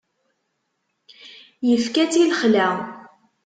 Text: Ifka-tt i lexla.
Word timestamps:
Ifka-tt 1.75 2.13
i 2.21 2.23
lexla. 2.29 2.67